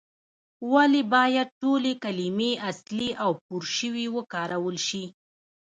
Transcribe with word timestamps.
ولې 0.71 1.01
باید 1.13 1.47
ټولې 1.61 1.93
کلمې 2.03 2.51
اصلي 2.69 3.09
او 3.23 3.31
پورشوي 3.45 4.07
وکارول 4.15 4.77
شي؟ 4.87 5.03